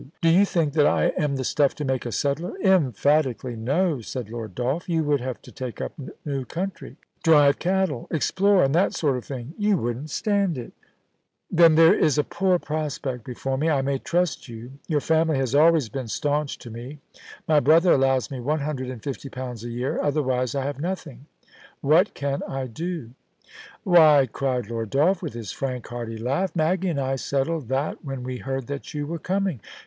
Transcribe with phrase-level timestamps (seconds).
[0.19, 3.55] Do you think that I am the stuff to make a settler P' * Emphatically
[3.55, 4.89] no,' said Lord Dolph.
[4.89, 5.93] * You would have to take up
[6.25, 9.53] new country, drive cattle, explore, and that sort of thing.
[9.59, 12.23] You wouldn't stand it' AN A USTRALTAN EXPL ORER, 63 * Then there is a
[12.23, 13.69] poor prospect before me.
[13.69, 16.97] I may trust you; your family has always been staunch to me.
[17.47, 21.27] My brother allows me one hundred and fifty pounds a year, otherwise I have nothing.
[21.83, 23.11] \Vhat can I do?
[23.83, 28.03] Why !* cried Lord Dolph, with his frank, hearty laugh, * Maggie and I settled that
[28.03, 29.59] when we heard that you were coming.